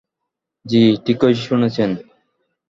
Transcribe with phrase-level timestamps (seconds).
[0.65, 1.89] জ্বি, ঠিকই শুনেছেন।